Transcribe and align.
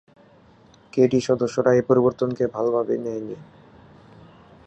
KDE 0.93 1.21
সদস্যরা 1.21 1.71
এ 1.73 1.81
পরিবর্তনকে 1.81 2.43
ভাল 2.47 2.65
ভাবে 2.71 2.95
নেয়নি। 2.97 3.37